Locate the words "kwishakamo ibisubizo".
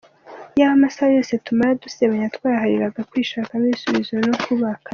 3.09-4.15